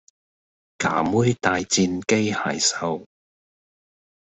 [0.79, 3.05] 㗎妹大戰機械獸